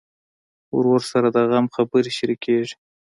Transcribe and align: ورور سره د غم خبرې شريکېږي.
ورور 0.77 1.01
سره 1.11 1.27
د 1.35 1.37
غم 1.49 1.65
خبرې 1.75 2.11
شريکېږي. 2.17 2.75